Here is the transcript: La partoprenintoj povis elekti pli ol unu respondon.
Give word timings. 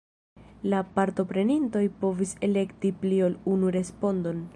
La 0.73 0.77
partoprenintoj 0.95 1.83
povis 2.05 2.33
elekti 2.47 2.93
pli 3.05 3.21
ol 3.29 3.37
unu 3.53 3.71
respondon. 3.77 4.41